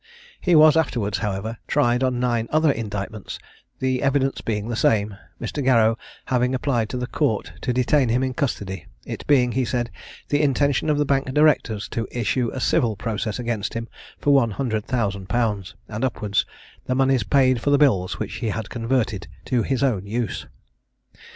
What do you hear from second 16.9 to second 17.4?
moneys